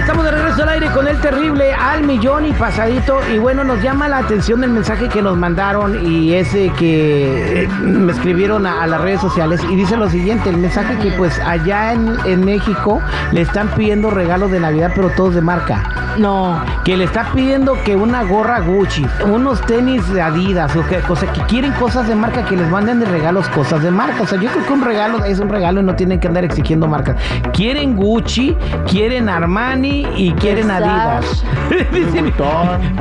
[0.00, 3.20] Estamos de regreso al aire con el terrible al millón y pasadito.
[3.30, 7.68] Y bueno, nos llama la atención el mensaje que nos mandaron y ese que eh,
[7.82, 9.60] me escribieron a, a las redes sociales.
[9.70, 14.10] Y dice lo siguiente: el mensaje que, pues, allá en, en México le están pidiendo
[14.10, 15.82] regalos de Navidad, pero todos de marca.
[16.18, 16.60] No.
[16.84, 21.16] Que le está pidiendo que una gorra Gucci, unos tenis de Adidas, o que, o
[21.16, 24.22] sea, que quieren cosas de marca, que les manden de regalos cosas de marca.
[24.22, 26.44] O sea, yo creo que un regalo es un regalo y no tienen que andar
[26.44, 27.16] exigiendo marcas.
[27.52, 28.56] Quieren Gucci,
[28.88, 31.44] quieren Armani y quieren Adidas.
[31.92, 32.32] Dicen,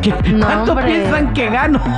[0.01, 0.85] ¿qué- No, ¿Cuánto hombre.
[0.87, 1.81] piensan que gano?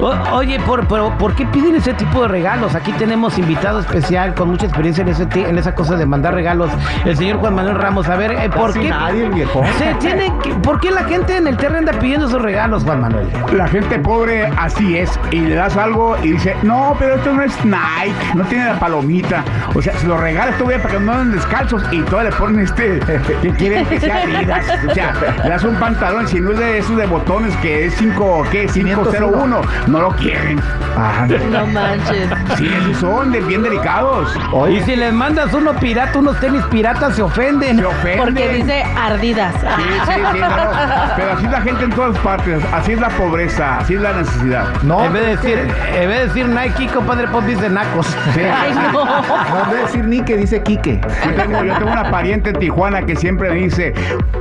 [0.00, 2.74] O- Oye, por, pero ¿por qué piden ese tipo de regalos?
[2.74, 6.70] Aquí tenemos invitado especial con mucha experiencia en, ese, en esa cosa de mandar regalos,
[7.04, 8.08] el señor Juan Manuel Ramos.
[8.08, 8.88] A ver, eh, ¿por Casi qué?
[8.90, 9.64] nadie, viejo.
[9.78, 13.00] Se tiene que- ¿Por qué la gente en el terreno anda pidiendo esos regalos, Juan
[13.00, 13.28] Manuel?
[13.52, 15.18] La gente pobre así es.
[15.30, 18.78] Y le das algo y dice, no, pero esto no es Nike, no tiene la
[18.78, 19.44] palomita.
[19.74, 22.60] O sea, se lo regalas todavía para que no anden descalzos y todavía le ponen
[22.60, 23.00] este,
[23.42, 24.64] que quieren que sea Adidas.
[24.88, 25.12] O sea,
[25.44, 28.66] le das un pantalón, si no es de esos de botones que es 5, ¿qué?
[28.66, 30.60] 501, no lo quieren.
[30.96, 32.28] Ah, No manches.
[32.56, 34.34] sí, esos son de bien delicados.
[34.70, 37.78] Y si les mandas uno pirata, unos tenis piratas, se ofenden.
[37.78, 38.18] Se ofenden.
[38.18, 38.84] Porque dice
[39.26, 39.54] ardidas.
[39.54, 41.16] Sí, sí, sí, no.
[41.16, 42.62] Pero así es la gente en todas partes.
[42.72, 44.64] Así es la pobreza, así es la necesidad.
[44.82, 45.58] No, en vez de decir,
[45.94, 48.06] en vez de decir Nike, compadre, pues dice Nacos.
[48.34, 48.40] Sí.
[48.56, 49.04] Ay, no.
[49.04, 51.00] no, en vez de decir ni que dice Quique.
[51.24, 53.92] Yo tengo, yo tengo una pariente en Tijuana que siempre me dice,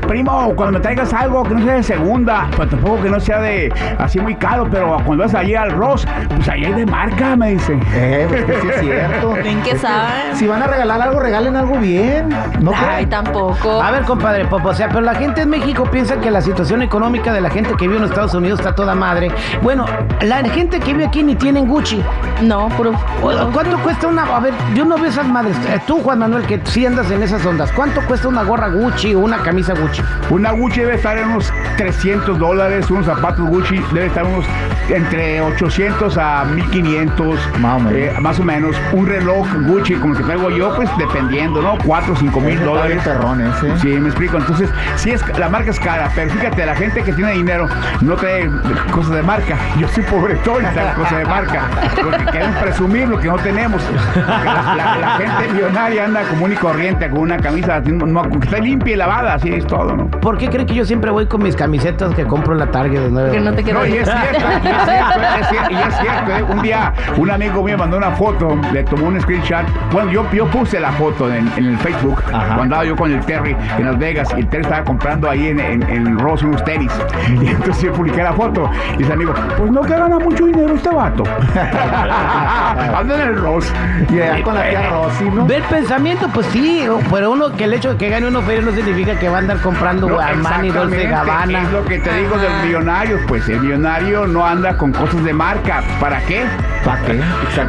[0.07, 3.39] primo, cuando me traigas algo que no sea de segunda, pues tampoco que no sea
[3.39, 7.35] de así muy caro, pero cuando vas allí al Ross, pues ahí hay de marca,
[7.35, 7.77] me dice.
[7.93, 9.33] Eh, pues que sí es cierto.
[9.43, 10.35] Ven que saben.
[10.35, 12.29] Si van a regalar algo, regalen algo bien.
[12.59, 13.81] No Ay, tampoco.
[13.81, 17.33] A ver, compadre Popo, sea, pero la gente en México piensa que la situación económica
[17.33, 19.31] de la gente que vive en Estados Unidos está toda madre.
[19.61, 19.85] Bueno,
[20.21, 22.01] la gente que vive aquí ni tienen Gucci.
[22.43, 22.91] No, puro.
[23.21, 24.23] O- ¿Cuánto cuesta una?
[24.23, 25.55] A ver, yo no veo esas madres.
[25.69, 27.71] Eh, Tú, Juan Manuel, que sí andas en esas ondas.
[27.71, 30.01] ¿Cuánto cuesta una gorra Gucci o una camisa Gucci?
[30.29, 34.45] Una Gucci debe estar en unos 300 dólares, unos zapatos Gucci debe estar unos
[34.89, 37.93] entre 800 a 1500, Más o menos.
[37.93, 38.75] eh, más o menos.
[38.93, 41.77] Un reloj Gucci como el que traigo yo, pues dependiendo, ¿no?
[41.85, 43.01] 4 o 5 mil dólares.
[43.03, 43.77] perrón ese.
[43.79, 44.37] Sí, me explico.
[44.37, 44.64] Entonces,
[44.95, 47.67] sí es la marca es cara, pero fíjate, la gente que tiene dinero
[48.01, 48.49] no trae
[48.91, 49.55] cosas de marca.
[49.79, 51.61] Yo soy pobretón y traigo cosas de marca.
[52.01, 53.81] Porque queremos presumir lo que no tenemos.
[54.15, 58.59] La, la- la gente millonaria anda común y corriente con una camisa no, que está
[58.59, 60.07] limpia y lavada, así es todo, ¿no?
[60.07, 62.99] ¿Por qué creen que yo siempre voy con mis camisetas que compro en la Target
[63.01, 63.31] de 9?
[63.31, 66.31] Que no te No, y es cierto, y es cierto, es cierto, y es cierto,
[66.35, 66.43] ¿eh?
[66.43, 69.65] Un día un amigo mío mandó una foto, le tomó un screenshot.
[69.91, 72.45] Bueno, yo, yo puse la foto en, en el Facebook Ajá.
[72.45, 75.59] cuando andaba yo con el Terry en Las Vegas y el Estaba comprando ahí en,
[75.59, 76.91] en, en Ross unos tenis.
[77.41, 80.75] Y entonces yo publiqué la foto y dice amigo, pues no que gana mucho dinero
[80.75, 81.23] este vato.
[82.95, 83.71] Anda en el Ross.
[84.09, 85.45] Y allá con la tía Rosy, ¿no?
[85.45, 88.71] Ver pensamiento, pues sí, pero uno que el hecho de que gane uno feria no
[88.71, 91.61] significa que va a andar comprando No, Armani, Dolce Gabbana.
[91.63, 95.33] Es lo que te digo del millonario, pues el millonario no anda con cosas de
[95.33, 95.81] marca.
[95.99, 96.43] ¿Para qué?
[96.83, 97.19] ¿Para qué?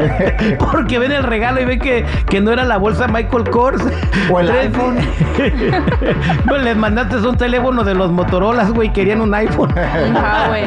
[0.72, 3.84] Porque ven el regalo y ven que, que no era la bolsa Michael Kors.
[4.32, 4.98] O el Tres- iPhone.
[6.48, 9.74] pues les mandaste un teléfono de los Motorolas, güey, querían un iPhone.
[9.78, 10.64] Ajá, güey.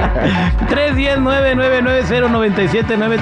[0.69, 3.20] 310-999-0979,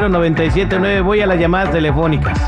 [0.00, 1.02] 310-999-0979.
[1.02, 2.38] Voy a las llamadas telefónicas.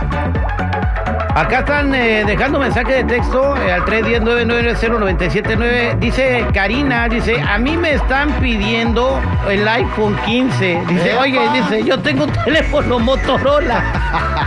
[1.35, 5.99] Acá están eh, dejando mensaje de texto eh, al 310-999-0979.
[6.01, 10.83] Dice Karina, dice, a mí me están pidiendo el iPhone 15.
[10.89, 11.21] Dice, ¡Epa!
[11.23, 13.85] oye, dice, yo tengo un teléfono Motorola.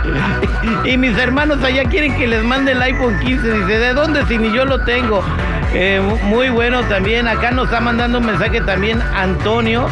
[0.84, 3.50] y mis hermanos allá quieren que les mande el iPhone 15.
[3.52, 5.22] Dice, ¿de dónde si ni yo lo tengo?
[5.72, 7.26] Eh, mu- muy bueno también.
[7.26, 9.86] Acá nos está mandando un mensaje también Antonio.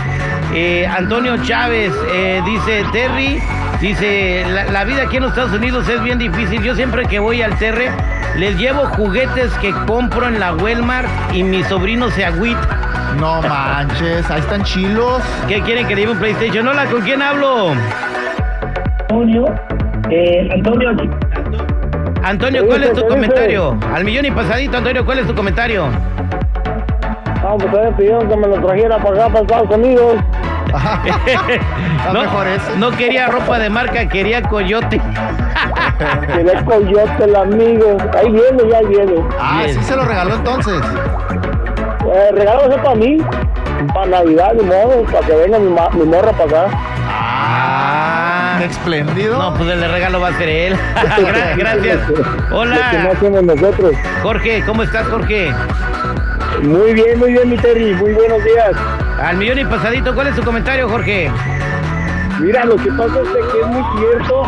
[0.52, 3.40] Eh, Antonio Chávez eh, dice, Terry,
[3.80, 6.60] dice, la, la vida aquí en los Estados Unidos es bien difícil.
[6.62, 7.90] Yo siempre que voy al Terre,
[8.36, 13.14] les llevo juguetes que compro en la Walmart y mi sobrino se agüita.
[13.20, 15.22] No manches, ahí están chilos.
[15.46, 16.66] ¿Qué quieren que le lleve un PlayStation?
[16.66, 17.72] Hola, ¿con quién hablo?
[19.08, 19.44] Antonio,
[20.10, 20.90] eh, Antonio,
[22.24, 23.78] Antonio, ¿cuál es tu comentario?
[23.94, 25.88] Al millón y pasadito, Antonio, ¿cuál es tu comentario?
[27.42, 30.16] ah, pues me pidieron que me lo trajera para acá, para Estados Unidos.
[32.12, 32.76] No, mejor eso.
[32.78, 35.00] no quería ropa de marca, quería coyote.
[36.34, 37.96] Tiene coyote el amigo.
[38.18, 39.22] Ahí viene, ya viene.
[39.38, 39.74] Ah, Bien.
[39.76, 40.80] sí se lo regaló entonces.
[42.12, 43.18] Eh, regalo eso para mí,
[43.94, 45.68] para Navidad, ni modo, para que venga mi,
[45.98, 46.76] mi morra para acá.
[47.12, 49.38] Ah, espléndido.
[49.38, 50.76] No, pues el regalo va a ser él.
[50.94, 52.08] Gra- Gracias.
[52.08, 53.12] Lo que no Hola.
[54.22, 55.52] Jorge, ¿cómo estás, Jorge?
[56.62, 57.94] Muy bien, muy bien, mi Terry.
[57.94, 58.72] Muy buenos días.
[59.20, 61.30] Al millón y pasadito, ¿cuál es tu comentario, Jorge?
[62.40, 64.42] Mira, lo que pasa es que es muy cierto.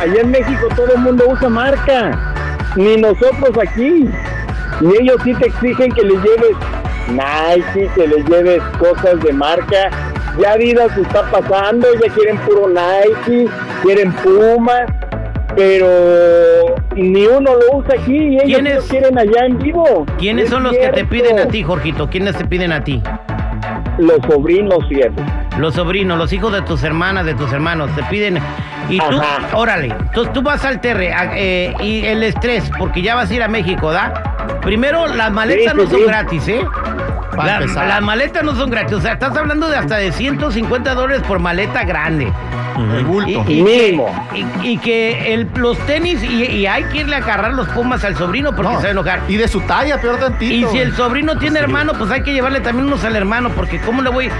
[0.00, 2.34] Allá en México todo el mundo usa marca.
[2.76, 4.08] Ni nosotros aquí.
[4.80, 6.56] Y ellos sí te exigen que les lleves
[7.08, 9.90] Nike, que les lleves cosas de marca.
[10.38, 13.50] Ya Adidas se está pasando, ya quieren puro Nike,
[13.82, 14.86] quieren Puma,
[15.54, 15.86] pero
[16.96, 20.06] ni uno lo usa aquí y ellos sí ¿Quiénes- lo quieren allá en vivo.
[20.18, 22.08] ¿Quiénes Es son los que te piden a ti, Jorgito?
[22.08, 23.02] ¿Quiénes te piden a ti?
[24.02, 25.22] Los sobrinos, fíjate.
[25.58, 28.38] Los sobrinos, los hijos de tus hermanas, de tus hermanos, te piden.
[28.88, 29.56] Y tú, Ajá.
[29.56, 33.34] órale, entonces tú vas al terre a- eh, y el estrés, porque ya vas a
[33.34, 34.12] ir a México, ¿da?
[34.60, 36.06] Primero, las maletas Sí, no sí, son sí.
[36.06, 36.64] gratis, ¿eh?
[37.36, 37.86] Para La- empezar.
[37.88, 41.38] las maletas no son gratis, o sea, estás hablando de hasta de 150 dólares por
[41.38, 42.32] maleta grande.
[42.96, 43.28] El bulto.
[43.30, 44.28] Y, y que, Mínimo.
[44.34, 48.02] y- y que el- los tenis, y, y hay que irle a agarrar los pumas
[48.04, 49.20] al sobrino porque No, se va a enojar.
[49.28, 50.54] Y de su talla, peor tantito.
[50.54, 53.78] Y si el sobrino tiene hermano, pues hay que llevarle también unos al hermano, porque
[53.80, 54.30] ¿cómo le voy?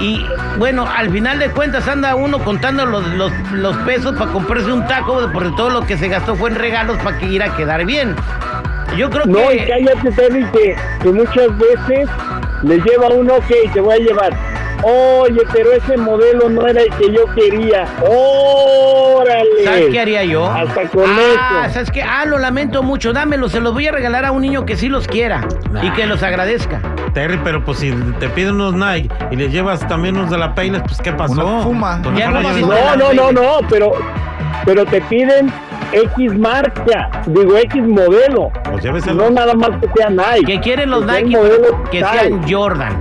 [0.00, 0.24] Y
[0.58, 4.86] bueno, al final de cuentas anda uno contando los, los, los pesos para comprarse un
[4.86, 7.84] taco, porque todo lo que se gastó fue en regalos para que ir a quedar
[7.86, 8.14] bien.
[8.96, 9.68] Yo creo No, y que...
[9.68, 12.08] cállate, Terry, que, que muchas veces
[12.62, 14.36] les lleva uno, ok, te voy a llevar.
[14.82, 17.86] Oye, pero ese modelo no era el que yo quería.
[18.06, 19.64] ¡Órale!
[19.64, 20.46] ¿Sabes qué haría yo?
[20.46, 21.74] Hasta con ah, eso.
[21.74, 22.02] ¿sabes qué?
[22.02, 24.88] Ah, lo lamento mucho, dámelo, se los voy a regalar a un niño que sí
[24.88, 25.46] los quiera
[25.82, 26.80] y que los agradezca.
[27.14, 30.54] Terry, pero pues si te piden unos Nike y le llevas también unos de la
[30.54, 31.32] Payless, pues ¿qué pasó?
[31.32, 32.00] Unos Puma.
[32.02, 33.92] Pues Ya mejor no le vas llevas- a- No, no, no, no, pero,
[34.66, 35.50] pero te piden
[35.92, 38.50] X marca, digo X modelo.
[38.64, 39.06] Pues.
[39.14, 40.44] No nada más que sea Nike.
[40.46, 41.38] Que quieren los Que Nike
[41.90, 43.00] que sean Jordan.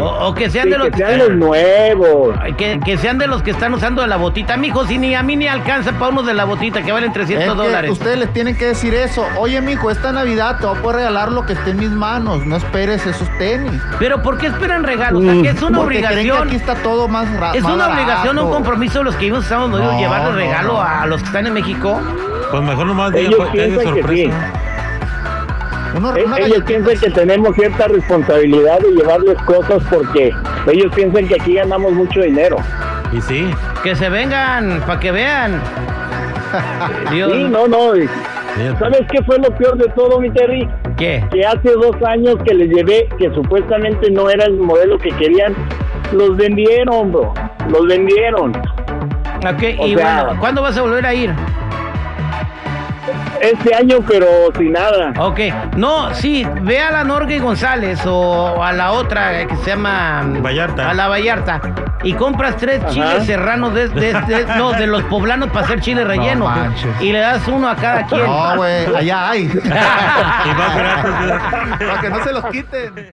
[0.00, 2.36] O, o que sean Sí, de los que sean los nuevos.
[2.56, 4.56] Que, que sean de los que están usando de la botita.
[4.56, 7.14] Mijo, si ni a mí ni alcanza para unos de la botita que valen Es
[7.14, 7.90] 300 que dólares.
[7.90, 9.24] ustedes les tienen que decir eso.
[9.38, 12.44] Oye, mijo, esta Navidad te voy a poder regalar lo que esté en mis manos.
[12.46, 13.80] No esperes esos tenis.
[13.98, 15.22] Pero ¿por qué esperan regalos?
[15.22, 16.46] O sea, que es una Porque creen que obligación.
[16.48, 19.68] aquí está todo más Es más una obligación, un compromiso de los que vivimos Estados
[19.70, 20.80] Unidos No, llevarle no, regalo no.
[20.82, 22.00] a los que están en México.
[22.50, 24.50] Pues mejor nomás diga, Ellos pues, piensan que sorpresa.
[24.54, 24.63] sí.
[25.96, 30.32] Uno- Eh, una ellos piensan que tenemos cierta responsabilidad de llevarles cosas porque
[30.70, 32.56] ellos piensan que aquí ganamos mucho dinero.
[33.12, 33.50] Y sí.
[33.82, 35.60] Que se vengan, para que vean.
[37.12, 37.92] Dios, Sí, no, no.
[38.78, 40.68] ¿Sabes qué fue lo peor de todo, mi Terry?
[40.96, 41.24] ¿qué?
[41.32, 45.54] Que hace dos años que les llevé, que supuestamente no era el modelo que querían,
[46.12, 47.34] los vendieron, bro.
[47.68, 48.50] Los vendieron.
[48.52, 51.32] Ok, O y sea- bueno, ¿cuándo vas a volver a ir?
[53.52, 54.26] Este año, pero
[54.56, 55.12] sin nada.
[55.18, 55.40] Ok,
[55.76, 60.42] no, sí, ve a la Norgue González o a la otra que se llama mm,
[60.42, 60.90] Vallarta.
[60.90, 61.60] A la Vallarta.
[62.02, 62.90] Y compras tres Ajá.
[62.90, 66.46] chiles serranos de, de- de- no, de los poblanos para hacer chile relleno.
[66.46, 67.00] manches.
[67.00, 68.24] y le das uno a cada quien.
[68.26, 69.44] No, güey, allá hay.
[70.44, 71.86] Y más gratis.
[71.88, 72.94] Para que no se los quiten.